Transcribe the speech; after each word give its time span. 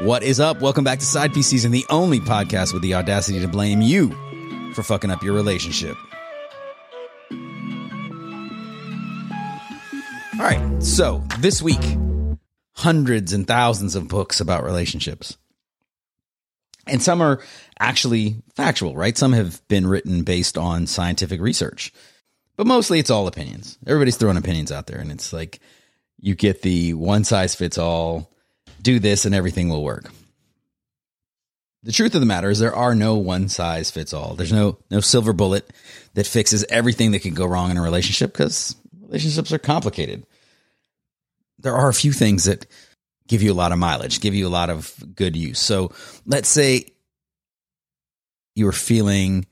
What 0.00 0.22
is 0.22 0.38
up? 0.38 0.60
Welcome 0.60 0.84
back 0.84 1.00
to 1.00 1.04
Side 1.04 1.34
Piece 1.34 1.48
Season, 1.48 1.72
the 1.72 1.84
only 1.90 2.20
podcast 2.20 2.72
with 2.72 2.82
the 2.82 2.94
audacity 2.94 3.40
to 3.40 3.48
blame 3.48 3.82
you 3.82 4.10
for 4.72 4.84
fucking 4.84 5.10
up 5.10 5.24
your 5.24 5.34
relationship. 5.34 5.96
All 10.34 10.44
right, 10.44 10.80
so 10.80 11.24
this 11.40 11.60
week, 11.60 11.82
hundreds 12.76 13.32
and 13.32 13.44
thousands 13.44 13.96
of 13.96 14.06
books 14.06 14.38
about 14.38 14.62
relationships. 14.62 15.36
And 16.86 17.02
some 17.02 17.20
are 17.20 17.42
actually 17.80 18.36
factual, 18.54 18.94
right? 18.94 19.18
Some 19.18 19.32
have 19.32 19.66
been 19.66 19.84
written 19.84 20.22
based 20.22 20.56
on 20.56 20.86
scientific 20.86 21.40
research, 21.40 21.92
but 22.56 22.68
mostly 22.68 23.00
it's 23.00 23.10
all 23.10 23.26
opinions. 23.26 23.76
Everybody's 23.84 24.16
throwing 24.16 24.36
opinions 24.36 24.70
out 24.70 24.86
there, 24.86 25.00
and 25.00 25.10
it's 25.10 25.32
like 25.32 25.58
you 26.20 26.36
get 26.36 26.62
the 26.62 26.94
one 26.94 27.24
size 27.24 27.56
fits 27.56 27.78
all 27.78 28.30
do 28.82 28.98
this 28.98 29.24
and 29.24 29.34
everything 29.34 29.68
will 29.68 29.82
work. 29.82 30.10
The 31.82 31.92
truth 31.92 32.14
of 32.14 32.20
the 32.20 32.26
matter 32.26 32.50
is 32.50 32.58
there 32.58 32.74
are 32.74 32.94
no 32.94 33.16
one 33.16 33.48
size 33.48 33.90
fits 33.90 34.12
all. 34.12 34.34
There's 34.34 34.52
no 34.52 34.78
no 34.90 35.00
silver 35.00 35.32
bullet 35.32 35.70
that 36.14 36.26
fixes 36.26 36.64
everything 36.68 37.12
that 37.12 37.22
can 37.22 37.34
go 37.34 37.46
wrong 37.46 37.70
in 37.70 37.76
a 37.76 37.82
relationship 37.82 38.32
because 38.32 38.76
relationships 39.00 39.52
are 39.52 39.58
complicated. 39.58 40.26
There 41.58 41.76
are 41.76 41.88
a 41.88 41.94
few 41.94 42.12
things 42.12 42.44
that 42.44 42.66
give 43.26 43.42
you 43.42 43.52
a 43.52 43.54
lot 43.54 43.72
of 43.72 43.78
mileage, 43.78 44.20
give 44.20 44.34
you 44.34 44.46
a 44.46 44.50
lot 44.50 44.70
of 44.70 44.92
good 45.14 45.36
use. 45.36 45.60
So 45.60 45.92
let's 46.26 46.48
say 46.48 46.86
you 48.54 48.66
are 48.68 48.72
feeling 48.72 49.46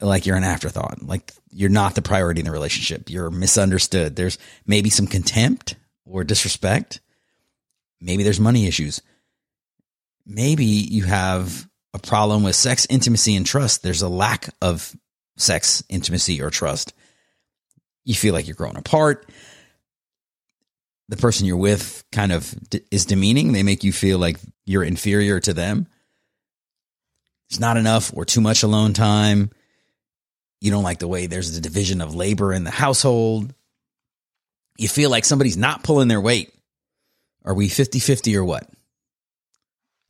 like 0.00 0.26
you're 0.26 0.36
an 0.36 0.44
afterthought, 0.44 1.02
like 1.02 1.32
you're 1.50 1.70
not 1.70 1.94
the 1.94 2.02
priority 2.02 2.40
in 2.40 2.46
the 2.46 2.52
relationship. 2.52 3.08
You're 3.08 3.30
misunderstood. 3.30 4.16
There's 4.16 4.38
maybe 4.66 4.90
some 4.90 5.06
contempt 5.06 5.76
or 6.04 6.24
disrespect. 6.24 7.00
Maybe 8.00 8.22
there's 8.22 8.40
money 8.40 8.66
issues. 8.66 9.02
Maybe 10.26 10.64
you 10.64 11.04
have 11.04 11.68
a 11.94 11.98
problem 11.98 12.42
with 12.42 12.54
sex, 12.54 12.86
intimacy, 12.90 13.34
and 13.34 13.46
trust. 13.46 13.82
There's 13.82 14.02
a 14.02 14.08
lack 14.08 14.50
of 14.60 14.94
sex, 15.36 15.82
intimacy, 15.88 16.40
or 16.42 16.50
trust. 16.50 16.92
You 18.04 18.14
feel 18.14 18.34
like 18.34 18.46
you're 18.46 18.54
growing 18.54 18.76
apart. 18.76 19.30
The 21.08 21.16
person 21.16 21.46
you're 21.46 21.56
with 21.56 22.04
kind 22.12 22.32
of 22.32 22.54
d- 22.68 22.82
is 22.90 23.06
demeaning. 23.06 23.52
They 23.52 23.62
make 23.62 23.84
you 23.84 23.92
feel 23.92 24.18
like 24.18 24.38
you're 24.66 24.84
inferior 24.84 25.40
to 25.40 25.54
them. 25.54 25.86
It's 27.48 27.60
not 27.60 27.78
enough 27.78 28.12
or 28.14 28.26
too 28.26 28.42
much 28.42 28.62
alone 28.62 28.92
time. 28.92 29.50
You 30.60 30.70
don't 30.70 30.82
like 30.82 30.98
the 30.98 31.08
way 31.08 31.26
there's 31.26 31.54
the 31.54 31.60
division 31.60 32.00
of 32.00 32.14
labor 32.14 32.52
in 32.52 32.64
the 32.64 32.70
household. 32.70 33.54
You 34.76 34.88
feel 34.88 35.08
like 35.08 35.24
somebody's 35.24 35.56
not 35.56 35.82
pulling 35.82 36.08
their 36.08 36.20
weight. 36.20 36.52
Are 37.44 37.54
we 37.54 37.68
50 37.68 37.98
50 37.98 38.36
or 38.36 38.44
what? 38.44 38.68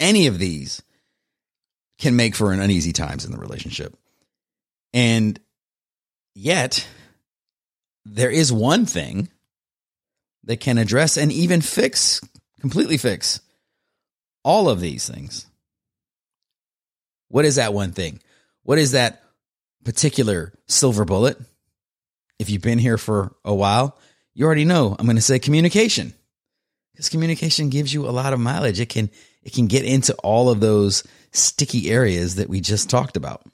Any 0.01 0.27
of 0.27 0.39
these 0.39 0.83
can 1.99 2.17
make 2.17 2.35
for 2.35 2.53
an 2.53 2.61
uneasy 2.61 2.93
times 2.93 3.25
in 3.25 3.33
the 3.33 3.39
relationship. 3.39 3.97
And 4.95 5.39
yet, 6.35 6.87
there 8.05 8.31
is 8.31 8.53
one 8.53 8.87
thing 8.87 9.29
that 10.45 10.61
can 10.61 10.79
address 10.79 11.17
and 11.17 11.33
even 11.33 11.61
fix, 11.61 12.21
completely 12.61 12.97
fix 12.97 13.41
all 14.45 14.69
of 14.69 14.81
these 14.81 15.09
things. 15.09 15.47
What 17.29 17.45
is 17.45 17.57
that 17.57 17.75
one 17.75 17.93
thing? 17.93 18.21
What 18.63 18.79
is 18.79 18.93
that 18.93 19.23
particular 19.85 20.55
silver 20.67 21.05
bullet? 21.05 21.39
If 22.39 22.49
you've 22.49 22.63
been 22.63 22.79
here 22.79 22.99
for 22.99 23.35
a 23.45 23.55
while, 23.55 23.99
you 24.35 24.47
already 24.47 24.65
know 24.65 24.95
I'm 24.99 25.07
going 25.07 25.17
to 25.17 25.23
say 25.23 25.39
communication 25.39 26.15
because 26.99 27.11
communication 27.11 27.69
gives 27.69 27.95
you 27.95 28.09
a 28.09 28.11
lot 28.11 28.33
of 28.33 28.41
mileage. 28.41 28.81
It 28.81 28.89
can 28.89 29.09
it 29.45 29.53
can 29.53 29.69
get 29.69 29.85
into 29.85 30.15
all 30.17 30.51
of 30.51 30.59
those 30.59 31.05
sticky 31.31 31.93
areas 31.93 32.35
that 32.35 32.49
we 32.49 32.61
just 32.61 32.91
talked 32.91 33.17
about. 33.17 33.47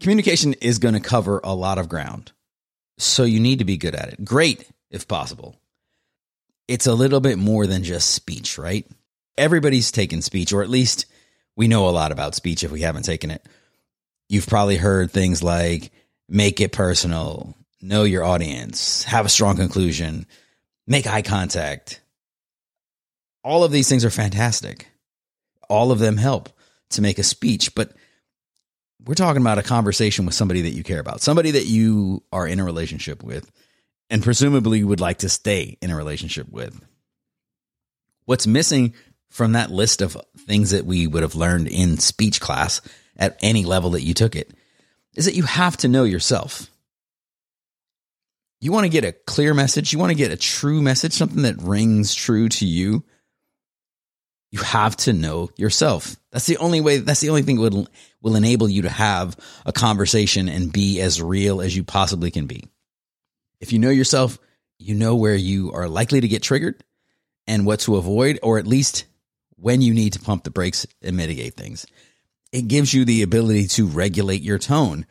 Communication 0.00 0.54
is 0.54 0.78
going 0.78 0.94
to 0.94 1.00
cover 1.00 1.38
a 1.44 1.54
lot 1.54 1.76
of 1.76 1.90
ground. 1.90 2.32
So 2.96 3.24
you 3.24 3.40
need 3.40 3.58
to 3.58 3.66
be 3.66 3.76
good 3.76 3.94
at 3.94 4.08
it. 4.08 4.24
Great 4.24 4.66
if 4.90 5.06
possible. 5.06 5.60
It's 6.66 6.86
a 6.86 6.94
little 6.94 7.20
bit 7.20 7.36
more 7.36 7.66
than 7.66 7.84
just 7.84 8.10
speech, 8.10 8.56
right? 8.56 8.86
Everybody's 9.36 9.92
taken 9.92 10.22
speech 10.22 10.50
or 10.50 10.62
at 10.62 10.70
least 10.70 11.04
we 11.56 11.68
know 11.68 11.88
a 11.88 11.90
lot 11.90 12.10
about 12.10 12.34
speech 12.34 12.64
if 12.64 12.72
we 12.72 12.80
haven't 12.80 13.02
taken 13.02 13.30
it. 13.30 13.46
You've 14.30 14.46
probably 14.46 14.78
heard 14.78 15.10
things 15.10 15.42
like 15.42 15.92
make 16.26 16.58
it 16.62 16.72
personal, 16.72 17.54
know 17.82 18.04
your 18.04 18.24
audience, 18.24 19.04
have 19.04 19.26
a 19.26 19.30
strong 19.30 19.56
conclusion, 19.56 20.26
make 20.88 21.06
eye 21.06 21.22
contact. 21.22 22.00
All 23.44 23.62
of 23.62 23.70
these 23.70 23.88
things 23.88 24.04
are 24.04 24.10
fantastic. 24.10 24.88
All 25.68 25.92
of 25.92 25.98
them 25.98 26.16
help 26.16 26.48
to 26.90 27.02
make 27.02 27.18
a 27.18 27.22
speech, 27.22 27.74
but 27.74 27.92
we're 29.04 29.14
talking 29.14 29.42
about 29.42 29.58
a 29.58 29.62
conversation 29.62 30.26
with 30.26 30.34
somebody 30.34 30.62
that 30.62 30.70
you 30.70 30.82
care 30.82 30.98
about, 30.98 31.20
somebody 31.20 31.52
that 31.52 31.66
you 31.66 32.22
are 32.32 32.48
in 32.48 32.58
a 32.58 32.64
relationship 32.64 33.22
with, 33.22 33.50
and 34.10 34.22
presumably 34.22 34.78
you 34.78 34.88
would 34.88 35.00
like 35.00 35.18
to 35.18 35.28
stay 35.28 35.76
in 35.80 35.90
a 35.90 35.96
relationship 35.96 36.48
with. 36.50 36.80
What's 38.24 38.46
missing 38.46 38.94
from 39.28 39.52
that 39.52 39.70
list 39.70 40.00
of 40.00 40.16
things 40.38 40.70
that 40.70 40.86
we 40.86 41.06
would 41.06 41.22
have 41.22 41.34
learned 41.34 41.68
in 41.68 41.98
speech 41.98 42.40
class 42.40 42.80
at 43.16 43.38
any 43.42 43.64
level 43.64 43.90
that 43.90 44.02
you 44.02 44.14
took 44.14 44.34
it 44.34 44.50
is 45.14 45.26
that 45.26 45.34
you 45.34 45.42
have 45.42 45.76
to 45.78 45.88
know 45.88 46.04
yourself. 46.04 46.70
You 48.60 48.72
want 48.72 48.84
to 48.84 48.90
get 48.90 49.04
a 49.04 49.12
clear 49.12 49.54
message, 49.54 49.92
you 49.92 49.98
want 49.98 50.10
to 50.10 50.16
get 50.16 50.32
a 50.32 50.36
true 50.36 50.82
message, 50.82 51.12
something 51.12 51.42
that 51.42 51.62
rings 51.62 52.14
true 52.14 52.48
to 52.48 52.66
you. 52.66 53.04
You 54.50 54.60
have 54.60 54.96
to 54.98 55.12
know 55.12 55.50
yourself. 55.56 56.16
That's 56.32 56.46
the 56.46 56.56
only 56.56 56.80
way, 56.80 56.98
that's 56.98 57.20
the 57.20 57.28
only 57.28 57.42
thing 57.42 57.56
that 57.56 57.72
will, 57.72 57.88
will 58.22 58.36
enable 58.36 58.68
you 58.68 58.82
to 58.82 58.88
have 58.88 59.36
a 59.64 59.72
conversation 59.72 60.48
and 60.48 60.72
be 60.72 61.00
as 61.00 61.22
real 61.22 61.60
as 61.60 61.76
you 61.76 61.84
possibly 61.84 62.30
can 62.30 62.46
be. 62.46 62.64
If 63.60 63.72
you 63.72 63.78
know 63.78 63.90
yourself, 63.90 64.38
you 64.78 64.94
know 64.94 65.16
where 65.16 65.34
you 65.34 65.72
are 65.72 65.88
likely 65.88 66.20
to 66.20 66.28
get 66.28 66.42
triggered 66.42 66.82
and 67.46 67.66
what 67.66 67.80
to 67.80 67.96
avoid, 67.96 68.38
or 68.42 68.58
at 68.58 68.66
least 68.66 69.04
when 69.56 69.82
you 69.82 69.92
need 69.92 70.14
to 70.14 70.20
pump 70.20 70.44
the 70.44 70.50
brakes 70.50 70.86
and 71.02 71.16
mitigate 71.16 71.54
things. 71.54 71.86
It 72.52 72.68
gives 72.68 72.94
you 72.94 73.04
the 73.04 73.22
ability 73.22 73.66
to 73.68 73.86
regulate 73.86 74.42
your 74.42 74.58
tone. 74.58 75.06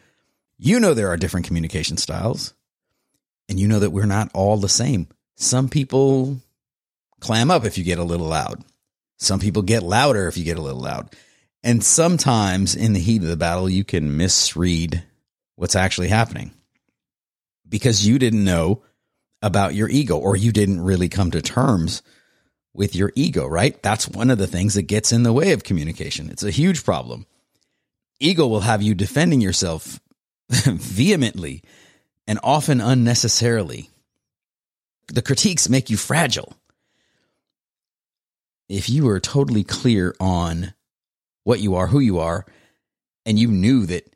You 0.58 0.80
know 0.80 0.94
there 0.94 1.10
are 1.10 1.18
different 1.18 1.46
communication 1.46 1.98
styles. 1.98 2.54
And 3.50 3.60
you 3.60 3.68
know 3.68 3.80
that 3.80 3.92
we're 3.92 4.06
not 4.06 4.30
all 4.34 4.58
the 4.58 4.70
same. 4.70 5.08
Some 5.36 5.70
people 5.70 6.40
clam 7.20 7.50
up 7.52 7.66
if 7.66 7.78
you 7.78 7.84
get 7.84 8.00
a 8.00 8.04
little 8.04 8.28
loud. 8.28 8.64
Some 9.18 9.40
people 9.40 9.62
get 9.62 9.84
louder 9.84 10.28
if 10.28 10.38
you 10.38 10.44
get 10.44 10.58
a 10.58 10.62
little 10.62 10.82
loud. 10.82 11.16
And 11.64 11.84
sometimes 11.84 12.76
in 12.76 12.94
the 12.94 13.00
heat 13.00 13.22
of 13.24 13.30
the 13.30 13.38
battle, 13.38 13.70
you 13.70 13.84
can 13.84 14.18
misread 14.18 15.04
what's 15.56 15.76
actually 15.76 16.10
happening 16.10 16.52
because 17.68 18.08
you 18.08 18.20
didn't 18.20 18.44
know 18.44 18.84
about 19.42 19.76
your 19.76 19.90
ego 19.90 20.18
or 20.18 20.36
you 20.36 20.52
didn't 20.52 20.82
really 20.82 21.10
come 21.10 21.32
to 21.32 21.42
terms 21.42 22.02
with 22.74 22.96
your 22.96 23.12
ego, 23.16 23.46
right? 23.48 23.82
That's 23.82 24.08
one 24.08 24.30
of 24.30 24.38
the 24.38 24.48
things 24.48 24.76
that 24.76 24.84
gets 24.84 25.12
in 25.12 25.24
the 25.24 25.34
way 25.34 25.52
of 25.52 25.64
communication. 25.64 26.30
It's 26.30 26.44
a 26.44 26.52
huge 26.52 26.84
problem. 26.84 27.26
Ego 28.20 28.48
will 28.48 28.62
have 28.62 28.82
you 28.82 28.96
defending 28.96 29.42
yourself 29.42 30.00
vehemently 30.50 31.64
and 32.28 32.40
often 32.44 32.82
unnecessarily. 32.82 33.90
The 35.08 35.22
critiques 35.22 35.70
make 35.70 35.90
you 35.90 35.98
fragile. 35.98 36.54
If 38.68 38.90
you 38.90 39.06
were 39.06 39.22
totally 39.22 39.64
clear 39.64 40.14
on 40.20 40.74
what 41.46 41.62
you 41.62 41.76
are, 41.76 41.88
who 41.88 42.00
you 42.00 42.20
are, 42.20 42.46
and 43.26 43.40
you 43.40 43.48
knew 43.48 43.86
that 43.86 44.14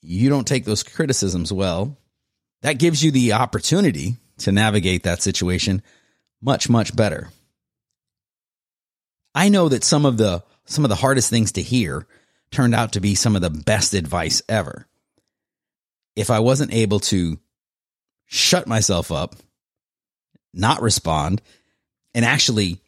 you 0.00 0.28
don't 0.28 0.46
take 0.46 0.64
those 0.64 0.82
criticisms 0.82 1.52
well, 1.52 1.96
that 2.62 2.78
gives 2.78 3.02
you 3.04 3.12
the 3.12 3.34
opportunity 3.34 4.16
to 4.38 4.50
navigate 4.50 5.04
that 5.04 5.22
situation 5.22 5.82
much, 6.40 6.68
much 6.68 6.94
better. 6.96 7.30
I 9.34 9.48
know 9.48 9.68
that 9.68 9.84
some 9.84 10.04
of 10.04 10.16
the 10.16 10.42
some 10.64 10.84
of 10.84 10.88
the 10.88 10.96
hardest 10.96 11.30
things 11.30 11.52
to 11.52 11.62
hear 11.62 12.06
turned 12.50 12.74
out 12.74 12.92
to 12.92 13.00
be 13.00 13.14
some 13.14 13.34
of 13.34 13.42
the 13.42 13.50
best 13.50 13.94
advice 13.94 14.42
ever. 14.48 14.86
If 16.14 16.30
I 16.30 16.40
wasn't 16.40 16.72
able 16.72 17.00
to 17.00 17.38
shut 18.32 18.66
myself 18.66 19.12
up, 19.12 19.36
not 20.54 20.80
respond, 20.80 21.42
and 22.14 22.24
actually 22.24 22.80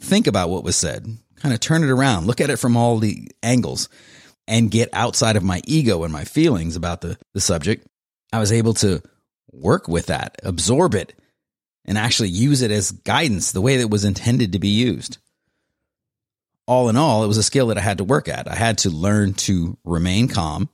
think 0.00 0.26
about 0.26 0.50
what 0.50 0.64
was 0.64 0.74
said, 0.74 1.06
kind 1.36 1.54
of 1.54 1.60
turn 1.60 1.84
it 1.84 1.90
around, 1.90 2.26
look 2.26 2.40
at 2.40 2.50
it 2.50 2.58
from 2.58 2.76
all 2.76 2.98
the 2.98 3.30
angles, 3.40 3.88
and 4.48 4.70
get 4.70 4.88
outside 4.92 5.36
of 5.36 5.44
my 5.44 5.60
ego 5.64 6.02
and 6.02 6.12
my 6.12 6.24
feelings 6.24 6.74
about 6.74 7.02
the, 7.02 7.16
the 7.34 7.40
subject, 7.40 7.86
I 8.32 8.40
was 8.40 8.50
able 8.50 8.74
to 8.74 9.00
work 9.52 9.86
with 9.86 10.06
that, 10.06 10.40
absorb 10.42 10.96
it, 10.96 11.14
and 11.84 11.96
actually 11.96 12.30
use 12.30 12.60
it 12.60 12.72
as 12.72 12.90
guidance 12.90 13.52
the 13.52 13.60
way 13.60 13.76
that 13.76 13.82
it 13.82 13.90
was 13.90 14.04
intended 14.04 14.52
to 14.52 14.58
be 14.58 14.68
used. 14.68 15.18
All 16.66 16.88
in 16.88 16.96
all, 16.96 17.22
it 17.22 17.28
was 17.28 17.38
a 17.38 17.44
skill 17.44 17.68
that 17.68 17.78
I 17.78 17.82
had 17.82 17.98
to 17.98 18.04
work 18.04 18.28
at. 18.28 18.50
I 18.50 18.56
had 18.56 18.78
to 18.78 18.90
learn 18.90 19.34
to 19.34 19.78
remain 19.84 20.26
calm, 20.26 20.68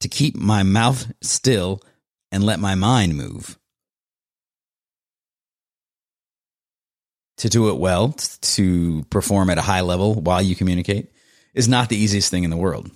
to 0.00 0.08
keep 0.08 0.34
my 0.34 0.64
mouth 0.64 1.12
still 1.22 1.80
and 2.32 2.44
let 2.44 2.60
my 2.60 2.74
mind 2.74 3.16
move. 3.16 3.58
to 7.40 7.48
do 7.48 7.70
it 7.70 7.78
well, 7.78 8.14
to 8.42 9.02
perform 9.04 9.48
at 9.48 9.56
a 9.56 9.62
high 9.62 9.80
level 9.80 10.14
while 10.14 10.42
you 10.42 10.54
communicate 10.54 11.10
is 11.54 11.68
not 11.68 11.88
the 11.88 11.96
easiest 11.96 12.30
thing 12.30 12.44
in 12.44 12.50
the 12.50 12.56
world. 12.56 12.90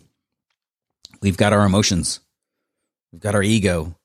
We've 1.23 1.37
got 1.37 1.55
our 1.55 1.65
emotions. 1.65 2.21
We've 3.11 3.23
got 3.23 3.35
our 3.35 3.43
ego. 3.43 3.97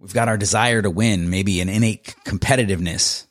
We've 0.00 0.14
got 0.14 0.28
our 0.28 0.38
desire 0.38 0.80
to 0.80 0.88
win, 0.88 1.28
maybe 1.28 1.60
an 1.60 1.68
innate 1.68 2.14
competitiveness, 2.24 3.26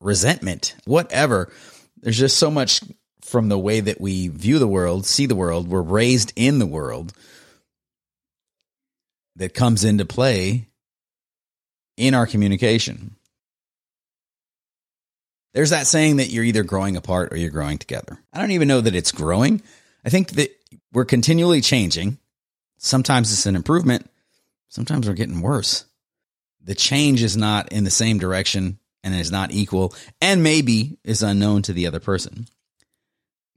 resentment, 0.00 0.74
whatever. 0.84 1.52
There's 2.00 2.18
just 2.18 2.36
so 2.36 2.50
much 2.50 2.80
from 3.20 3.48
the 3.48 3.58
way 3.58 3.78
that 3.78 4.00
we 4.00 4.28
view 4.28 4.58
the 4.58 4.66
world, 4.66 5.06
see 5.06 5.26
the 5.26 5.36
world, 5.36 5.68
we're 5.68 5.80
raised 5.80 6.32
in 6.34 6.58
the 6.58 6.66
world 6.66 7.12
that 9.36 9.54
comes 9.54 9.84
into 9.84 10.04
play 10.04 10.68
in 11.96 12.14
our 12.14 12.26
communication. 12.26 13.16
There's 15.54 15.70
that 15.70 15.86
saying 15.86 16.16
that 16.16 16.28
you're 16.28 16.44
either 16.44 16.64
growing 16.64 16.96
apart 16.96 17.32
or 17.32 17.36
you're 17.36 17.50
growing 17.50 17.78
together. 17.78 18.18
I 18.32 18.40
don't 18.40 18.50
even 18.50 18.68
know 18.68 18.82
that 18.82 18.94
it's 18.94 19.12
growing. 19.12 19.62
I 20.04 20.10
think 20.10 20.32
that 20.32 20.50
we're 20.92 21.06
continually 21.06 21.62
changing. 21.62 22.18
Sometimes 22.78 23.32
it's 23.32 23.46
an 23.46 23.56
improvement, 23.56 24.10
sometimes 24.68 25.08
we're 25.08 25.14
getting 25.14 25.40
worse. 25.40 25.86
The 26.62 26.74
change 26.74 27.22
is 27.22 27.36
not 27.36 27.72
in 27.72 27.84
the 27.84 27.90
same 27.90 28.18
direction 28.18 28.78
and 29.02 29.14
is 29.14 29.30
not 29.30 29.52
equal 29.52 29.94
and 30.20 30.42
maybe 30.42 30.98
is 31.04 31.22
unknown 31.22 31.62
to 31.62 31.72
the 31.72 31.86
other 31.86 32.00
person. 32.00 32.48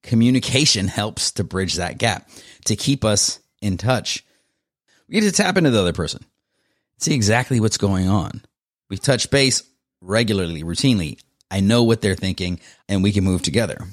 Communication 0.04 0.88
helps 1.00 1.31
to 1.34 1.44
bridge 1.44 1.76
that 1.76 1.98
gap, 1.98 2.30
to 2.66 2.76
keep 2.76 3.04
us 3.04 3.40
in 3.62 3.78
touch. 3.78 4.24
We 5.10 5.20
get 5.20 5.28
to 5.28 5.32
tap 5.32 5.58
into 5.58 5.72
the 5.72 5.82
other 5.82 5.94
person, 5.94 6.24
see 7.00 7.16
exactly 7.16 7.60
what's 7.60 7.78
going 7.78 8.08
on. 8.08 8.44
We 8.90 8.98
touch 8.98 9.32
base 9.32 9.64
regularly, 10.02 10.64
routinely. 10.64 11.20
I 11.50 11.62
know 11.62 11.84
what 11.84 12.02
they're 12.02 12.16
thinking, 12.16 12.60
and 12.88 13.02
we 13.02 13.12
can 13.12 13.24
move 13.24 13.42
together. 13.42 13.88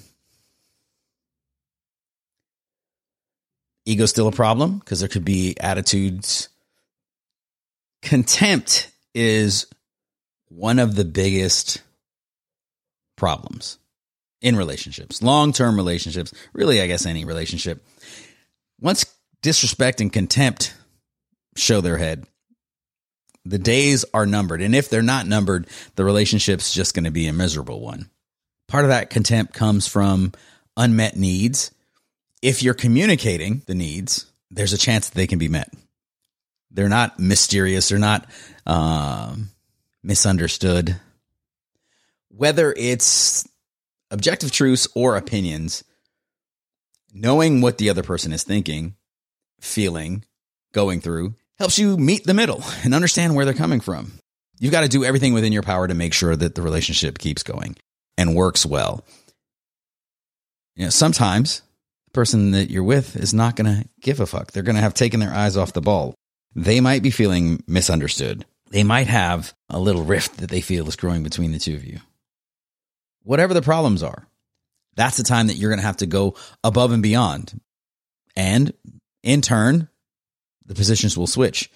Ego's 3.87 4.11
still 4.11 4.29
a 4.29 4.33
problem 4.33 4.79
because 4.79 5.01
there 5.01 5.09
could 5.09 5.25
be 5.25 5.57
attitudes. 5.59 6.51
Contempt 8.03 8.91
is 9.15 9.67
one 10.49 10.79
of 10.79 10.97
the 10.97 11.05
biggest 11.05 11.81
problems 13.17 13.79
in 14.43 14.55
relationships, 14.55 15.23
long 15.23 15.53
term 15.53 15.77
relationships, 15.77 16.35
really, 16.53 16.83
I 16.83 16.87
guess 16.87 17.07
any 17.07 17.25
relationship. 17.25 17.83
Once 18.81 19.07
disrespect 19.41 20.03
and 20.03 20.13
contempt 20.13 20.75
show 21.57 21.81
their 21.81 21.97
head, 21.97 22.27
the 23.45 23.59
days 23.59 24.05
are 24.13 24.27
numbered. 24.27 24.61
And 24.61 24.75
if 24.75 24.89
they're 24.89 25.03
not 25.03 25.27
numbered, 25.27 25.67
the 25.95 26.05
relationship's 26.05 26.73
just 26.73 26.95
going 26.95 27.05
to 27.05 27.11
be 27.11 27.29
a 27.29 27.33
miserable 27.33 27.81
one. 27.81 28.11
Part 28.69 28.85
of 28.85 28.91
that 28.91 29.11
contempt 29.11 29.55
comes 29.55 29.87
from 29.87 30.33
unmet 30.77 31.17
needs. 31.17 31.71
If 32.43 32.63
you're 32.63 32.75
communicating 32.75 33.63
the 33.67 33.75
needs, 33.75 34.27
there's 34.51 34.73
a 34.73 34.79
chance 34.79 35.09
that 35.09 35.15
they 35.15 35.27
can 35.27 35.39
be 35.39 35.49
met. 35.49 35.73
They're 36.71 36.89
not 36.89 37.19
mysterious. 37.19 37.89
They're 37.89 37.99
not 37.99 38.27
uh, 38.67 39.37
misunderstood. 40.03 41.01
Whether 42.29 42.75
it's 42.77 43.49
objective 44.11 44.51
truths 44.51 44.89
or 44.95 45.17
opinions, 45.17 45.85
knowing 47.15 47.61
what 47.61 47.79
the 47.79 47.89
other 47.89 48.03
person 48.03 48.33
is 48.33 48.43
thinking, 48.43 48.97
feeling, 49.61 50.25
going 50.73 51.01
through 51.01 51.35
helps 51.59 51.79
you 51.79 51.97
meet 51.97 52.25
the 52.25 52.35
middle 52.35 52.63
and 52.85 52.95
understand 52.95 53.35
where 53.35 53.45
they're 53.45 53.55
coming 53.55 53.81
from. 53.81 54.13
You've 54.59 54.73
got 54.73 54.83
to 54.83 54.89
do 54.89 55.05
everything 55.05 55.35
within 55.35 55.53
your 55.53 55.63
power 55.63 55.87
to 55.87 55.95
make 55.95 56.15
sure 56.15 56.35
that 56.35 56.55
the 56.55 56.63
relationship 56.63 57.19
keeps 57.19 57.43
going 57.43 57.77
and 58.17 58.35
works 58.35 58.65
well. 58.65 59.05
You 60.75 60.85
know, 60.85 60.91
sometimes 60.91 61.63
the 62.07 62.13
person 62.13 62.53
that 62.53 62.71
you're 62.71 62.83
with 62.83 63.17
is 63.17 63.35
not 63.35 63.57
going 63.57 63.75
to 63.75 63.89
give 64.01 64.21
a 64.21 64.27
fuck. 64.27 64.53
They're 64.53 64.63
going 64.63 64.77
to 64.77 64.83
have 64.83 64.95
taken 64.95 65.21
their 65.21 65.33
eyes 65.33 65.57
off 65.57 65.73
the 65.73 65.81
ball. 65.81 66.15
They 66.55 66.81
might 66.81 67.03
be 67.03 67.11
feeling 67.11 67.63
misunderstood. 67.67 68.47
They 68.71 68.83
might 68.83 69.07
have 69.07 69.55
a 69.69 69.79
little 69.79 70.05
rift 70.05 70.39
that 70.39 70.51
they 70.51 70.61
feel 70.61 70.89
is 70.89 70.97
growing 70.97 71.23
between 71.23 71.53
the 71.53 71.59
two 71.59 71.75
of 71.75 71.85
you. 71.85 71.99
Whatever 73.23 73.55
the 73.55 73.63
problems 73.63 74.03
are, 74.03 74.27
that's 74.97 75.17
the 75.17 75.23
time 75.23 75.49
that 75.49 75.55
you're 75.55 75.71
going 75.71 75.81
to 75.81 75.87
have 75.87 75.99
to 75.99 76.07
go 76.07 76.35
above 76.65 76.93
and 76.93 77.03
beyond. 77.03 77.61
And 78.35 78.73
in 79.23 79.43
turn, 79.43 79.89
the 80.67 80.75
positions 80.75 81.17
will 81.17 81.27
switch. 81.27 81.71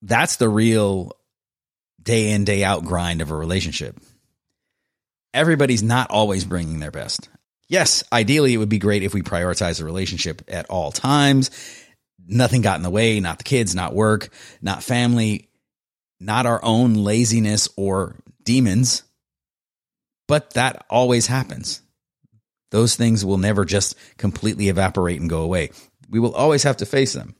That's 0.00 0.36
the 0.36 0.48
real 0.48 1.12
day 2.02 2.30
in, 2.30 2.44
day 2.44 2.64
out 2.64 2.84
grind 2.84 3.20
of 3.20 3.30
a 3.30 3.36
relationship. 3.36 3.98
Everybody's 5.34 5.82
not 5.82 6.10
always 6.10 6.44
bringing 6.44 6.80
their 6.80 6.90
best. 6.90 7.28
Yes, 7.68 8.04
ideally, 8.12 8.52
it 8.52 8.58
would 8.58 8.68
be 8.68 8.78
great 8.78 9.02
if 9.02 9.14
we 9.14 9.22
prioritize 9.22 9.78
the 9.78 9.84
relationship 9.84 10.42
at 10.48 10.68
all 10.68 10.92
times. 10.92 11.50
Nothing 12.26 12.60
got 12.60 12.76
in 12.76 12.82
the 12.82 12.90
way, 12.90 13.18
not 13.20 13.38
the 13.38 13.44
kids, 13.44 13.74
not 13.74 13.94
work, 13.94 14.28
not 14.60 14.82
family, 14.82 15.48
not 16.20 16.46
our 16.46 16.62
own 16.62 16.94
laziness 16.94 17.68
or 17.76 18.16
demons. 18.42 19.04
But 20.28 20.50
that 20.54 20.84
always 20.90 21.26
happens. 21.26 21.80
Those 22.70 22.94
things 22.94 23.24
will 23.24 23.38
never 23.38 23.64
just 23.64 23.96
completely 24.16 24.68
evaporate 24.68 25.20
and 25.20 25.30
go 25.30 25.42
away 25.42 25.70
we 26.12 26.20
will 26.20 26.34
always 26.34 26.62
have 26.62 26.76
to 26.76 26.86
face 26.86 27.14
them. 27.14 27.34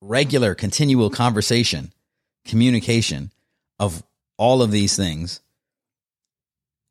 Regular, 0.00 0.54
continual 0.54 1.08
conversation, 1.08 1.92
communication 2.44 3.32
of 3.80 4.04
all 4.36 4.62
of 4.62 4.70
these 4.70 4.96
things 4.96 5.40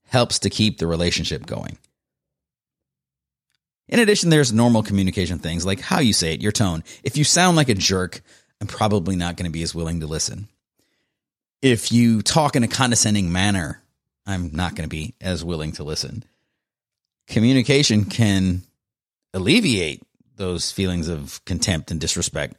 helps 0.07 0.39
to 0.39 0.49
keep 0.49 0.79
the 0.79 0.87
relationship 0.87 1.45
going. 1.45 1.77
In 3.87 3.99
addition, 3.99 4.31
there's 4.31 4.51
normal 4.51 4.81
communication 4.81 5.37
things 5.37 5.65
like 5.65 5.79
how 5.79 5.99
you 5.99 6.11
say 6.11 6.33
it, 6.33 6.41
your 6.41 6.51
tone. 6.51 6.83
If 7.03 7.17
you 7.17 7.23
sound 7.23 7.55
like 7.55 7.69
a 7.69 7.75
jerk, 7.75 8.21
I'm 8.59 8.67
probably 8.67 9.15
not 9.15 9.37
going 9.37 9.45
to 9.45 9.51
be 9.51 9.61
as 9.61 9.75
willing 9.75 9.99
to 9.99 10.07
listen. 10.07 10.47
If 11.61 11.91
you 11.91 12.21
talk 12.23 12.55
in 12.55 12.63
a 12.63 12.67
condescending 12.67 13.31
manner, 13.31 13.81
I'm 14.25 14.51
not 14.53 14.75
going 14.75 14.89
to 14.89 14.95
be 14.95 15.13
as 15.21 15.45
willing 15.45 15.73
to 15.73 15.83
listen. 15.83 16.23
Communication 17.27 18.05
can 18.05 18.63
alleviate 19.33 20.01
those 20.35 20.71
feelings 20.71 21.07
of 21.07 21.43
contempt 21.45 21.91
and 21.91 21.99
disrespect. 21.99 22.55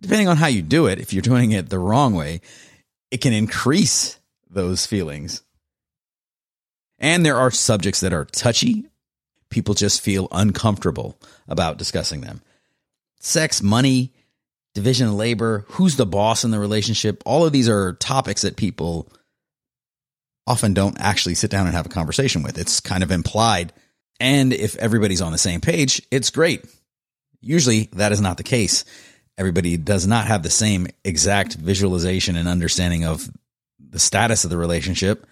Depending 0.00 0.28
on 0.28 0.36
how 0.36 0.46
you 0.46 0.62
do 0.62 0.86
it, 0.86 1.00
if 1.00 1.12
you're 1.12 1.22
doing 1.22 1.52
it 1.52 1.68
the 1.68 1.78
wrong 1.78 2.14
way, 2.14 2.40
it 3.10 3.18
can 3.18 3.32
increase 3.32 4.18
those 4.50 4.86
feelings. 4.86 5.42
And 6.98 7.24
there 7.24 7.36
are 7.36 7.50
subjects 7.50 8.00
that 8.00 8.12
are 8.12 8.24
touchy. 8.24 8.86
People 9.50 9.74
just 9.74 10.00
feel 10.00 10.28
uncomfortable 10.32 11.18
about 11.48 11.78
discussing 11.78 12.20
them. 12.20 12.42
Sex, 13.20 13.62
money, 13.62 14.12
division 14.74 15.08
of 15.08 15.14
labor, 15.14 15.64
who's 15.68 15.96
the 15.96 16.06
boss 16.06 16.44
in 16.44 16.50
the 16.50 16.58
relationship. 16.58 17.22
All 17.24 17.46
of 17.46 17.52
these 17.52 17.68
are 17.68 17.94
topics 17.94 18.42
that 18.42 18.56
people 18.56 19.08
often 20.46 20.74
don't 20.74 21.00
actually 21.00 21.34
sit 21.34 21.50
down 21.50 21.66
and 21.66 21.74
have 21.74 21.86
a 21.86 21.90
conversation 21.90 22.42
with. 22.42 22.58
It's 22.58 22.80
kind 22.80 23.02
of 23.02 23.10
implied. 23.10 23.72
And 24.20 24.52
if 24.52 24.76
everybody's 24.76 25.22
on 25.22 25.32
the 25.32 25.38
same 25.38 25.60
page, 25.60 26.00
it's 26.10 26.30
great. 26.30 26.64
Usually 27.46 27.88
that 27.92 28.12
is 28.12 28.20
not 28.20 28.36
the 28.36 28.42
case. 28.42 28.84
Everybody 29.38 29.76
does 29.76 30.06
not 30.06 30.26
have 30.26 30.42
the 30.42 30.50
same 30.50 30.88
exact 31.04 31.54
visualization 31.54 32.36
and 32.36 32.48
understanding 32.48 33.04
of 33.04 33.30
the 33.78 33.98
status 33.98 34.44
of 34.44 34.50
the 34.50 34.56
relationship. 34.56 35.26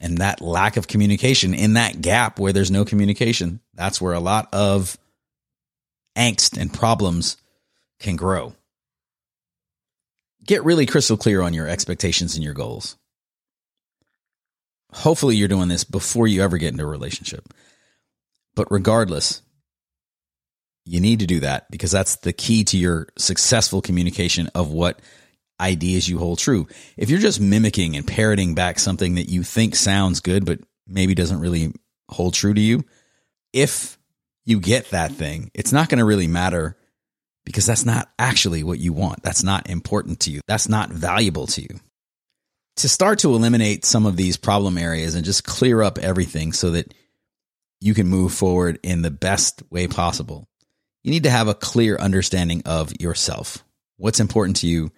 And 0.00 0.18
that 0.18 0.40
lack 0.40 0.76
of 0.76 0.88
communication 0.88 1.54
in 1.54 1.74
that 1.74 2.00
gap 2.00 2.38
where 2.38 2.52
there's 2.52 2.70
no 2.70 2.84
communication, 2.84 3.60
that's 3.74 4.00
where 4.00 4.12
a 4.12 4.20
lot 4.20 4.48
of 4.52 4.96
angst 6.16 6.58
and 6.58 6.72
problems 6.72 7.36
can 8.00 8.16
grow. 8.16 8.54
Get 10.44 10.64
really 10.64 10.86
crystal 10.86 11.16
clear 11.16 11.42
on 11.42 11.54
your 11.54 11.68
expectations 11.68 12.34
and 12.34 12.44
your 12.44 12.54
goals. 12.54 12.96
Hopefully, 14.92 15.36
you're 15.36 15.48
doing 15.48 15.68
this 15.68 15.84
before 15.84 16.26
you 16.26 16.42
ever 16.42 16.58
get 16.58 16.72
into 16.72 16.84
a 16.84 16.86
relationship. 16.86 17.52
But 18.54 18.70
regardless, 18.70 19.42
you 20.88 21.00
need 21.00 21.20
to 21.20 21.26
do 21.26 21.40
that 21.40 21.70
because 21.70 21.90
that's 21.90 22.16
the 22.16 22.32
key 22.32 22.64
to 22.64 22.78
your 22.78 23.08
successful 23.18 23.82
communication 23.82 24.48
of 24.54 24.70
what 24.70 25.00
ideas 25.60 26.08
you 26.08 26.18
hold 26.18 26.38
true. 26.38 26.66
If 26.96 27.10
you're 27.10 27.18
just 27.20 27.40
mimicking 27.40 27.96
and 27.96 28.06
parroting 28.06 28.54
back 28.54 28.78
something 28.78 29.16
that 29.16 29.28
you 29.28 29.42
think 29.42 29.76
sounds 29.76 30.20
good, 30.20 30.46
but 30.46 30.60
maybe 30.86 31.14
doesn't 31.14 31.40
really 31.40 31.74
hold 32.08 32.34
true 32.34 32.54
to 32.54 32.60
you, 32.60 32.84
if 33.52 33.98
you 34.46 34.60
get 34.60 34.90
that 34.90 35.12
thing, 35.12 35.50
it's 35.52 35.72
not 35.72 35.90
going 35.90 35.98
to 35.98 36.04
really 36.06 36.26
matter 36.26 36.76
because 37.44 37.66
that's 37.66 37.84
not 37.84 38.08
actually 38.18 38.62
what 38.62 38.78
you 38.78 38.94
want. 38.94 39.22
That's 39.22 39.42
not 39.42 39.68
important 39.68 40.20
to 40.20 40.30
you. 40.30 40.40
That's 40.46 40.68
not 40.68 40.90
valuable 40.90 41.46
to 41.48 41.62
you. 41.62 41.80
To 42.76 42.88
start 42.88 43.18
to 43.20 43.34
eliminate 43.34 43.84
some 43.84 44.06
of 44.06 44.16
these 44.16 44.38
problem 44.38 44.78
areas 44.78 45.14
and 45.14 45.24
just 45.24 45.44
clear 45.44 45.82
up 45.82 45.98
everything 45.98 46.52
so 46.52 46.70
that 46.70 46.94
you 47.80 47.92
can 47.92 48.06
move 48.06 48.32
forward 48.32 48.78
in 48.82 49.02
the 49.02 49.10
best 49.10 49.62
way 49.70 49.86
possible 49.86 50.47
you 51.08 51.12
need 51.12 51.22
to 51.22 51.30
have 51.30 51.48
a 51.48 51.54
clear 51.54 51.96
understanding 51.96 52.60
of 52.66 52.92
yourself. 53.00 53.64
What's 53.96 54.20
important 54.20 54.56
to 54.56 54.66
you? 54.66 54.92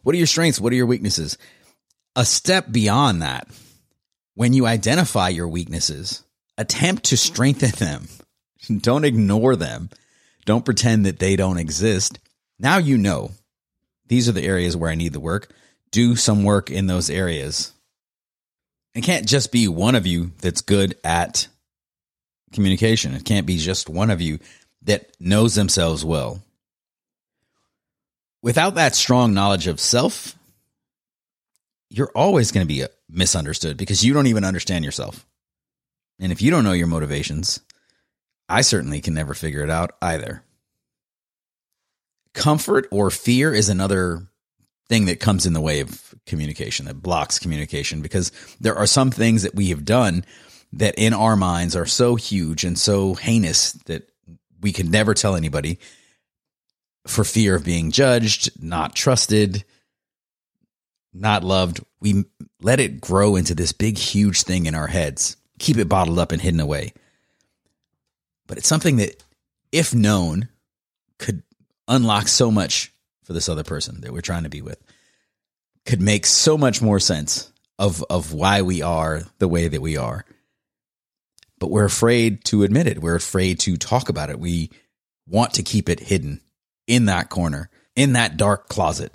What 0.00 0.14
are 0.14 0.18
your 0.18 0.26
strengths? 0.26 0.58
What 0.58 0.72
are 0.72 0.76
your 0.76 0.86
weaknesses? 0.86 1.36
A 2.16 2.24
step 2.24 2.72
beyond 2.72 3.20
that, 3.20 3.46
when 4.34 4.54
you 4.54 4.64
identify 4.64 5.28
your 5.28 5.46
weaknesses, 5.46 6.24
attempt 6.56 7.04
to 7.04 7.18
strengthen 7.18 7.72
them. 7.72 8.08
Don't 8.80 9.04
ignore 9.04 9.56
them. 9.56 9.90
Don't 10.46 10.64
pretend 10.64 11.04
that 11.04 11.18
they 11.18 11.36
don't 11.36 11.58
exist. 11.58 12.18
Now 12.58 12.78
you 12.78 12.96
know 12.96 13.32
these 14.06 14.26
are 14.26 14.32
the 14.32 14.46
areas 14.46 14.74
where 14.74 14.90
I 14.90 14.94
need 14.94 15.12
the 15.12 15.20
work. 15.20 15.52
Do 15.90 16.16
some 16.16 16.44
work 16.44 16.70
in 16.70 16.86
those 16.86 17.10
areas. 17.10 17.74
It 18.94 19.04
can't 19.04 19.28
just 19.28 19.52
be 19.52 19.68
one 19.68 19.94
of 19.94 20.06
you 20.06 20.32
that's 20.40 20.62
good 20.62 20.96
at 21.04 21.46
communication. 22.54 23.12
It 23.12 23.26
can't 23.26 23.46
be 23.46 23.58
just 23.58 23.90
one 23.90 24.08
of 24.08 24.22
you 24.22 24.38
that 24.82 25.10
knows 25.20 25.54
themselves 25.54 26.04
well. 26.04 26.42
Without 28.42 28.74
that 28.76 28.94
strong 28.94 29.34
knowledge 29.34 29.66
of 29.66 29.78
self, 29.78 30.36
you're 31.90 32.12
always 32.14 32.52
going 32.52 32.66
to 32.66 32.72
be 32.72 32.82
uh, 32.82 32.88
misunderstood 33.08 33.76
because 33.76 34.04
you 34.04 34.14
don't 34.14 34.28
even 34.28 34.44
understand 34.44 34.84
yourself. 34.84 35.26
And 36.20 36.32
if 36.32 36.40
you 36.40 36.50
don't 36.50 36.64
know 36.64 36.72
your 36.72 36.86
motivations, 36.86 37.60
I 38.48 38.62
certainly 38.62 39.00
can 39.00 39.14
never 39.14 39.34
figure 39.34 39.62
it 39.62 39.70
out 39.70 39.92
either. 40.00 40.42
Comfort 42.32 42.86
or 42.90 43.10
fear 43.10 43.52
is 43.52 43.68
another 43.68 44.26
thing 44.88 45.06
that 45.06 45.20
comes 45.20 45.46
in 45.46 45.52
the 45.52 45.60
way 45.60 45.80
of 45.80 46.14
communication, 46.26 46.86
that 46.86 47.02
blocks 47.02 47.38
communication, 47.38 48.02
because 48.02 48.32
there 48.60 48.76
are 48.76 48.86
some 48.86 49.10
things 49.10 49.42
that 49.42 49.54
we 49.54 49.68
have 49.68 49.84
done 49.84 50.24
that 50.72 50.94
in 50.96 51.12
our 51.12 51.36
minds 51.36 51.74
are 51.74 51.86
so 51.86 52.14
huge 52.14 52.64
and 52.64 52.78
so 52.78 53.14
heinous 53.14 53.72
that 53.72 54.09
we 54.60 54.72
can 54.72 54.90
never 54.90 55.14
tell 55.14 55.36
anybody 55.36 55.78
for 57.06 57.24
fear 57.24 57.54
of 57.54 57.64
being 57.64 57.90
judged, 57.90 58.62
not 58.62 58.94
trusted, 58.94 59.64
not 61.12 61.44
loved. 61.44 61.80
We 62.00 62.24
let 62.60 62.80
it 62.80 63.00
grow 63.00 63.36
into 63.36 63.54
this 63.54 63.72
big, 63.72 63.98
huge 63.98 64.42
thing 64.42 64.66
in 64.66 64.74
our 64.74 64.86
heads, 64.86 65.36
keep 65.58 65.78
it 65.78 65.88
bottled 65.88 66.18
up 66.18 66.32
and 66.32 66.40
hidden 66.40 66.60
away. 66.60 66.92
But 68.46 68.58
it's 68.58 68.68
something 68.68 68.96
that, 68.96 69.22
if 69.72 69.94
known, 69.94 70.48
could 71.18 71.42
unlock 71.88 72.28
so 72.28 72.50
much 72.50 72.92
for 73.24 73.32
this 73.32 73.48
other 73.48 73.64
person 73.64 74.00
that 74.00 74.12
we're 74.12 74.20
trying 74.20 74.42
to 74.42 74.48
be 74.48 74.62
with, 74.62 74.82
could 75.86 76.00
make 76.00 76.26
so 76.26 76.58
much 76.58 76.82
more 76.82 77.00
sense 77.00 77.52
of, 77.78 78.04
of 78.10 78.32
why 78.32 78.62
we 78.62 78.82
are 78.82 79.22
the 79.38 79.48
way 79.48 79.68
that 79.68 79.80
we 79.80 79.96
are 79.96 80.24
but 81.60 81.70
we're 81.70 81.84
afraid 81.84 82.44
to 82.46 82.64
admit 82.64 82.88
it. 82.88 83.00
We're 83.00 83.14
afraid 83.14 83.60
to 83.60 83.76
talk 83.76 84.08
about 84.08 84.30
it. 84.30 84.40
We 84.40 84.70
want 85.28 85.54
to 85.54 85.62
keep 85.62 85.88
it 85.88 86.00
hidden 86.00 86.40
in 86.88 87.04
that 87.04 87.28
corner, 87.28 87.70
in 87.94 88.14
that 88.14 88.36
dark 88.36 88.68
closet. 88.68 89.14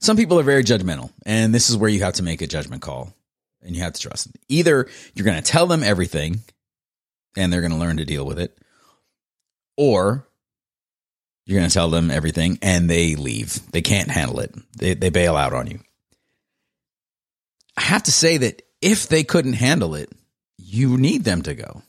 Some 0.00 0.16
people 0.16 0.38
are 0.38 0.44
very 0.44 0.62
judgmental, 0.62 1.10
and 1.24 1.54
this 1.54 1.70
is 1.70 1.76
where 1.76 1.88
you 1.88 2.02
have 2.02 2.14
to 2.14 2.22
make 2.22 2.42
a 2.42 2.46
judgment 2.46 2.82
call 2.82 3.14
and 3.62 3.74
you 3.74 3.82
have 3.82 3.94
to 3.94 4.00
trust. 4.00 4.28
Either 4.48 4.88
you're 5.14 5.24
going 5.24 5.40
to 5.40 5.50
tell 5.50 5.66
them 5.66 5.82
everything 5.82 6.40
and 7.36 7.52
they're 7.52 7.60
going 7.60 7.72
to 7.72 7.78
learn 7.78 7.96
to 7.96 8.04
deal 8.04 8.26
with 8.26 8.38
it, 8.38 8.56
or 9.76 10.26
you're 11.46 11.58
going 11.58 11.68
to 11.68 11.74
tell 11.74 11.90
them 11.90 12.10
everything 12.10 12.58
and 12.60 12.90
they 12.90 13.14
leave. 13.14 13.70
They 13.72 13.82
can't 13.82 14.10
handle 14.10 14.40
it, 14.40 14.54
they, 14.76 14.94
they 14.94 15.10
bail 15.10 15.36
out 15.36 15.52
on 15.52 15.68
you. 15.68 15.80
I 17.76 17.82
have 17.82 18.04
to 18.04 18.12
say 18.12 18.38
that 18.38 18.62
if 18.82 19.08
they 19.08 19.22
couldn't 19.22 19.52
handle 19.54 19.94
it, 19.94 20.10
you 20.68 20.98
need 20.98 21.24
them 21.24 21.42
to 21.42 21.54
go. 21.54 21.82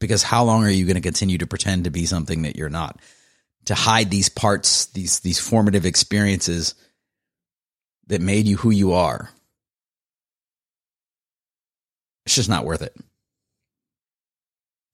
Because 0.00 0.22
how 0.22 0.44
long 0.44 0.64
are 0.64 0.70
you 0.70 0.86
going 0.86 0.96
to 0.96 1.00
continue 1.00 1.38
to 1.38 1.46
pretend 1.46 1.84
to 1.84 1.90
be 1.90 2.06
something 2.06 2.42
that 2.42 2.56
you're 2.56 2.70
not? 2.70 3.00
To 3.66 3.74
hide 3.74 4.10
these 4.10 4.28
parts, 4.28 4.86
these 4.86 5.20
these 5.20 5.38
formative 5.38 5.86
experiences 5.86 6.74
that 8.08 8.20
made 8.20 8.46
you 8.46 8.56
who 8.56 8.70
you 8.70 8.92
are. 8.92 9.30
It's 12.26 12.34
just 12.34 12.48
not 12.48 12.64
worth 12.64 12.82
it. 12.82 12.94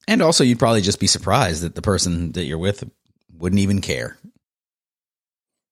And 0.06 0.22
also 0.22 0.44
you'd 0.44 0.58
probably 0.58 0.80
just 0.80 1.00
be 1.00 1.06
surprised 1.06 1.62
that 1.62 1.74
the 1.74 1.82
person 1.82 2.32
that 2.32 2.44
you're 2.44 2.58
with 2.58 2.84
wouldn't 3.36 3.60
even 3.60 3.80
care. 3.80 4.16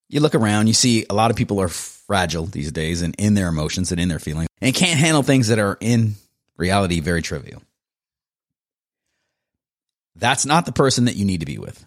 You 0.09 0.21
look 0.21 0.35
around, 0.35 0.69
you 0.69 0.73
see 0.73 1.05
a 1.11 1.15
lot 1.15 1.31
of 1.31 1.37
people 1.37 1.61
are 1.61 1.69
fragile 1.69 2.47
these 2.47 2.73
days 2.73 3.03
and 3.03 3.15
in 3.19 3.35
their 3.35 3.49
emotions 3.49 3.93
and 3.93 4.01
in 4.01 4.09
their 4.09 4.19
feelings 4.19 4.49
and 4.61 4.75
can't 4.75 4.99
handle 4.99 5.23
things 5.23 5.49
that 5.49 5.59
are 5.59 5.77
in 5.81 6.15
Reality, 6.59 7.00
very 7.00 7.23
trivial. 7.23 7.62
That's 10.17 10.45
not 10.45 10.67
the 10.67 10.73
person 10.73 11.05
that 11.05 11.17
you 11.17 11.25
need 11.25 11.41
to 11.41 11.47
be 11.47 11.59
with. 11.59 11.87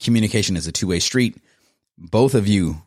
Communication 0.00 0.56
is 0.56 0.66
a 0.66 0.72
two 0.72 0.88
way 0.88 0.98
street. 0.98 1.40
Both 1.96 2.34
of 2.34 2.48
you 2.48 2.82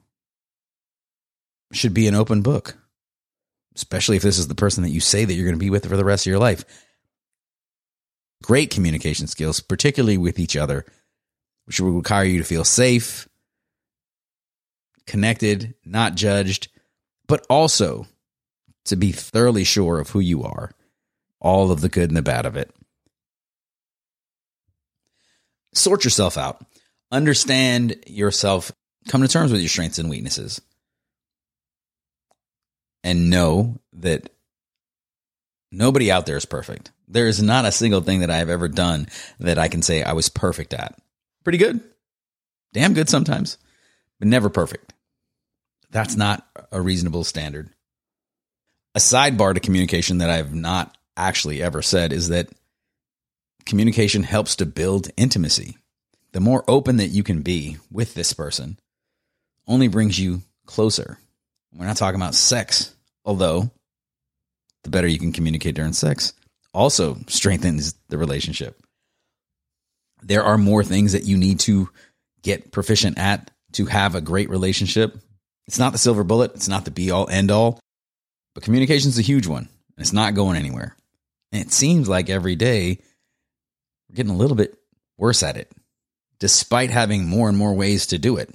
should 1.72 1.94
be 1.94 2.08
an 2.08 2.16
open 2.16 2.42
book, 2.42 2.78
especially 3.76 4.18
if 4.18 4.24
this 4.24 4.38
is 4.38 4.50
the 4.50 4.56
person 4.56 4.84
that 4.84 4.90
you 4.90 5.00
say 5.00 5.24
that 5.24 5.34
you're 5.34 5.46
going 5.46 5.56
to 5.56 5.60
be 5.60 5.70
with 5.70 5.88
for 5.88 5.96
the 5.96 6.04
rest 6.04 6.26
of 6.26 6.30
your 6.30 6.40
life. 6.40 6.66
Great 8.44 8.70
communication 8.70 9.28
skills, 9.28 9.62
particularly 9.62 10.18
with 10.18 10.38
each 10.38 10.58
other, 10.58 10.86
which 11.66 11.80
will 11.80 11.92
require 11.92 12.26
you 12.26 12.40
to 12.40 12.44
feel 12.44 12.66
safe, 12.66 13.30
connected, 15.08 15.74
not 15.86 16.16
judged, 16.16 16.68
but 17.28 17.46
also 17.50 18.06
to 18.86 18.96
be 18.96 19.12
thoroughly 19.12 19.64
sure 19.64 20.00
of 20.00 20.10
who 20.10 20.20
you 20.20 20.44
are, 20.44 20.72
all 21.40 21.72
of 21.72 21.82
the 21.82 21.90
good 21.90 22.10
and 22.10 22.18
the 22.18 22.22
bad 22.22 22.46
of 22.46 22.56
it. 22.56 22.74
Sort 25.74 26.04
yourself 26.04 26.38
out, 26.38 26.66
understand 27.12 27.98
yourself, 28.08 28.72
come 29.10 29.22
to 29.22 29.28
terms 29.28 29.52
with 29.52 29.62
your 29.62 29.70
strengths 29.70 30.00
and 30.00 30.10
weaknesses, 30.10 30.62
and 33.04 33.30
know 33.30 33.80
that 33.94 34.30
nobody 35.72 36.12
out 36.12 36.26
there 36.26 36.38
is 36.38 36.46
perfect. 36.46 36.92
There 37.08 37.28
is 37.28 37.42
not 37.42 37.66
a 37.66 37.72
single 37.72 38.02
thing 38.02 38.22
that 38.22 38.32
I 38.32 38.38
have 38.38 38.50
ever 38.50 38.68
done 38.68 39.08
that 39.40 39.60
I 39.60 39.68
can 39.68 39.82
say 39.82 40.02
I 40.02 40.14
was 40.14 40.30
perfect 40.30 40.74
at. 40.74 40.98
Pretty 41.44 41.58
good, 41.58 41.82
damn 42.74 42.94
good 42.94 43.10
sometimes, 43.10 43.58
but 44.20 44.28
never 44.28 44.50
perfect. 44.50 44.94
That's 45.92 46.16
not 46.16 46.48
a 46.72 46.82
reasonable 46.82 47.24
standard 47.24 47.75
a 48.96 49.00
sidebar 49.00 49.54
to 49.54 49.60
communication 49.60 50.20
that 50.20 50.30
I've 50.30 50.56
not 50.56 50.98
actually 51.18 51.62
ever 51.62 51.82
said 51.82 52.14
is 52.14 52.30
that 52.30 52.50
communication 53.66 54.24
helps 54.24 54.56
to 54.58 54.66
build 54.66 55.10
intimacy. 55.18 55.78
The 56.32 56.40
more 56.40 56.64
open 56.68 56.98
that 56.98 57.10
you 57.10 57.22
can 57.22 57.42
be 57.42 57.78
with 57.92 58.14
this 58.14 58.32
person 58.34 58.80
only 59.68 59.90
brings 59.90 60.18
you 60.18 60.42
closer. 60.66 61.18
We're 61.74 61.86
not 61.86 61.98
talking 61.98 62.20
about 62.20 62.36
sex, 62.36 62.96
although 63.26 63.70
the 64.84 64.90
better 64.90 65.08
you 65.08 65.20
can 65.20 65.34
communicate 65.34 65.76
during 65.76 65.94
sex 65.94 66.34
also 66.74 67.18
strengthens 67.28 67.96
the 68.08 68.18
relationship. 68.18 68.82
There 70.24 70.44
are 70.44 70.58
more 70.58 70.84
things 70.84 71.12
that 71.12 71.26
you 71.26 71.38
need 71.38 71.60
to 71.62 71.90
get 72.44 72.72
proficient 72.72 73.18
at 73.18 73.52
to 73.74 73.86
have 73.88 74.16
a 74.16 74.22
great 74.22 74.50
relationship. 74.50 75.18
It's 75.68 75.80
not 75.80 75.92
the 75.92 75.98
silver 75.98 76.24
bullet, 76.24 76.52
it's 76.56 76.70
not 76.70 76.86
the 76.86 76.92
be 76.92 77.12
all 77.12 77.28
end 77.30 77.52
all, 77.52 77.80
but 78.56 78.64
communication 78.64 79.10
is 79.10 79.20
a 79.20 79.22
huge 79.22 79.46
one. 79.46 79.70
And 79.98 80.00
It's 80.00 80.14
not 80.14 80.34
going 80.34 80.58
anywhere. 80.58 80.96
And 81.52 81.62
it 81.62 81.72
seems 81.72 82.10
like 82.10 82.30
every 82.30 82.56
day 82.56 83.00
we're 84.10 84.16
getting 84.16 84.34
a 84.34 84.38
little 84.38 84.58
bit 84.58 84.76
worse 85.18 85.44
at 85.44 85.58
it, 85.58 85.72
despite 86.40 86.90
having 86.90 87.28
more 87.28 87.48
and 87.48 87.58
more 87.58 87.76
ways 87.76 88.08
to 88.08 88.18
do 88.18 88.38
it. 88.38 88.50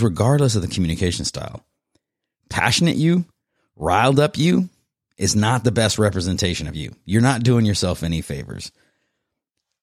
Regardless 0.00 0.54
of 0.54 0.62
the 0.62 0.68
communication 0.68 1.24
style, 1.24 1.64
passionate 2.48 2.96
you, 2.96 3.24
riled 3.74 4.20
up 4.20 4.38
you 4.38 4.68
is 5.16 5.34
not 5.34 5.64
the 5.64 5.72
best 5.72 5.98
representation 5.98 6.68
of 6.68 6.76
you. 6.76 6.94
You're 7.04 7.22
not 7.22 7.42
doing 7.42 7.64
yourself 7.66 8.02
any 8.02 8.20
favors. 8.20 8.70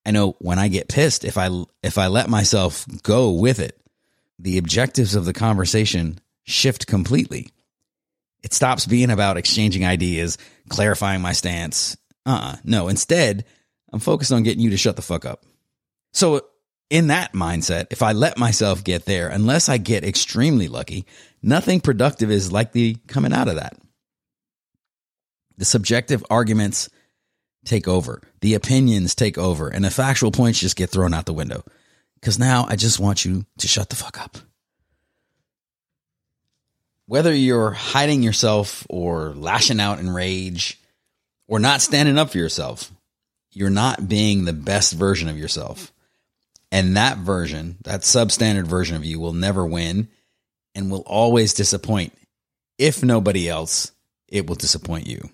I 0.05 0.11
know 0.11 0.35
when 0.39 0.59
I 0.59 0.67
get 0.67 0.87
pissed, 0.87 1.25
if 1.25 1.37
I 1.37 1.49
if 1.83 1.97
I 1.97 2.07
let 2.07 2.29
myself 2.29 2.85
go 3.01 3.31
with 3.31 3.59
it, 3.59 3.77
the 4.37 4.57
objectives 4.57 5.15
of 5.15 5.25
the 5.25 5.33
conversation 5.33 6.19
shift 6.43 6.87
completely. 6.87 7.49
It 8.45 8.53
stops 8.53 8.85
being 8.85 9.09
about 9.09 9.37
exchanging 9.37 9.85
ideas, 9.85 10.37
clarifying 10.69 11.19
my 11.19 11.33
stance. 11.33 11.97
Uh 12.27 12.53
uh 12.53 12.55
No, 12.63 12.89
instead, 12.89 13.43
I'm 13.91 13.99
focused 13.99 14.31
on 14.31 14.43
getting 14.43 14.61
you 14.61 14.69
to 14.69 14.77
shut 14.77 14.95
the 14.95 15.01
fuck 15.01 15.25
up. 15.25 15.43
So, 16.13 16.41
in 16.91 17.07
that 17.07 17.33
mindset, 17.33 17.87
if 17.89 18.03
I 18.03 18.11
let 18.11 18.37
myself 18.37 18.83
get 18.83 19.05
there, 19.05 19.29
unless 19.29 19.67
I 19.67 19.79
get 19.79 20.03
extremely 20.03 20.67
lucky, 20.67 21.07
nothing 21.41 21.81
productive 21.81 22.29
is 22.29 22.51
likely 22.51 22.97
coming 23.07 23.33
out 23.33 23.47
of 23.47 23.55
that. 23.55 23.79
The 25.57 25.65
subjective 25.65 26.23
arguments 26.29 26.87
take 27.65 27.87
over, 27.87 28.21
the 28.41 28.53
opinions 28.53 29.15
take 29.15 29.39
over, 29.39 29.69
and 29.69 29.83
the 29.83 29.89
factual 29.89 30.29
points 30.29 30.59
just 30.59 30.75
get 30.75 30.91
thrown 30.91 31.15
out 31.15 31.25
the 31.25 31.33
window. 31.33 31.63
Because 32.13 32.37
now 32.37 32.67
I 32.69 32.75
just 32.75 32.99
want 32.99 33.25
you 33.25 33.47
to 33.57 33.67
shut 33.67 33.89
the 33.89 33.95
fuck 33.95 34.21
up 34.21 34.37
whether 37.07 37.33
you're 37.33 37.71
hiding 37.71 38.23
yourself 38.23 38.85
or 38.89 39.33
lashing 39.35 39.79
out 39.79 39.99
in 39.99 40.09
rage 40.09 40.79
or 41.47 41.59
not 41.59 41.81
standing 41.81 42.17
up 42.17 42.31
for 42.31 42.37
yourself, 42.37 42.91
you're 43.51 43.69
not 43.69 44.09
being 44.09 44.45
the 44.45 44.53
best 44.53 44.93
version 44.93 45.29
of 45.29 45.37
yourself. 45.37 45.91
And 46.71 46.97
that 46.97 47.17
version, 47.17 47.77
that 47.83 48.01
substandard 48.01 48.65
version 48.65 48.95
of 48.95 49.05
you, 49.05 49.19
will 49.19 49.33
never 49.33 49.65
win 49.65 50.09
and 50.73 50.91
will 50.91 51.03
always 51.05 51.53
disappoint. 51.53 52.13
If 52.77 53.03
nobody 53.03 53.47
else, 53.47 53.91
it 54.27 54.47
will 54.47 54.55
disappoint 54.55 55.07
you. 55.07 55.29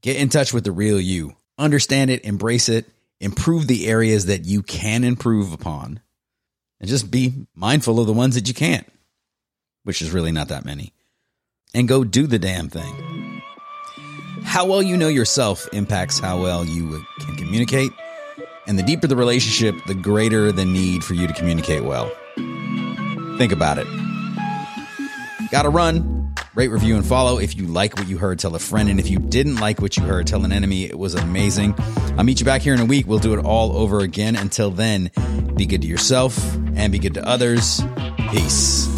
Get 0.00 0.16
in 0.16 0.28
touch 0.28 0.54
with 0.54 0.64
the 0.64 0.72
real 0.72 1.00
you. 1.00 1.36
Understand 1.58 2.10
it, 2.10 2.24
embrace 2.24 2.68
it, 2.68 2.86
improve 3.20 3.66
the 3.66 3.86
areas 3.86 4.26
that 4.26 4.44
you 4.44 4.62
can 4.62 5.04
improve 5.04 5.52
upon, 5.52 6.00
and 6.80 6.88
just 6.88 7.10
be 7.10 7.46
mindful 7.54 7.98
of 7.98 8.06
the 8.06 8.12
ones 8.12 8.34
that 8.34 8.48
you 8.48 8.54
can't, 8.54 8.86
which 9.86 10.02
is 10.02 10.10
really 10.10 10.32
not 10.32 10.48
that 10.48 10.64
many. 10.64 10.92
And 11.72 11.86
go 11.86 12.02
do 12.02 12.26
the 12.26 12.40
damn 12.40 12.68
thing. 12.68 13.40
How 14.42 14.66
well 14.66 14.82
you 14.82 14.96
know 14.96 15.06
yourself 15.06 15.68
impacts 15.72 16.18
how 16.18 16.42
well 16.42 16.64
you 16.64 17.04
can 17.20 17.36
communicate. 17.36 17.92
And 18.66 18.76
the 18.76 18.82
deeper 18.82 19.06
the 19.06 19.14
relationship, 19.14 19.76
the 19.86 19.94
greater 19.94 20.50
the 20.50 20.64
need 20.64 21.04
for 21.04 21.14
you 21.14 21.28
to 21.28 21.32
communicate 21.32 21.84
well. 21.84 22.10
Think 23.38 23.52
about 23.52 23.78
it. 23.78 23.86
Gotta 25.52 25.68
run. 25.68 26.34
Rate, 26.56 26.68
review, 26.68 26.96
and 26.96 27.06
follow. 27.06 27.38
If 27.38 27.56
you 27.56 27.66
like 27.66 27.96
what 27.96 28.08
you 28.08 28.18
heard, 28.18 28.40
tell 28.40 28.56
a 28.56 28.58
friend. 28.58 28.88
And 28.88 28.98
if 28.98 29.08
you 29.08 29.20
didn't 29.20 29.56
like 29.56 29.80
what 29.80 29.96
you 29.96 30.02
heard, 30.02 30.26
tell 30.26 30.44
an 30.44 30.50
enemy. 30.50 30.86
It 30.86 30.98
was 30.98 31.14
amazing. 31.14 31.76
I'll 32.16 32.24
meet 32.24 32.40
you 32.40 32.46
back 32.46 32.62
here 32.62 32.74
in 32.74 32.80
a 32.80 32.86
week. 32.86 33.06
We'll 33.06 33.20
do 33.20 33.34
it 33.34 33.44
all 33.44 33.76
over 33.76 34.00
again. 34.00 34.34
Until 34.34 34.70
then, 34.70 35.12
be 35.54 35.66
good 35.66 35.82
to 35.82 35.86
yourself 35.86 36.56
and 36.74 36.90
be 36.90 36.98
good 36.98 37.14
to 37.14 37.24
others. 37.24 37.82
Peace. 38.32 38.88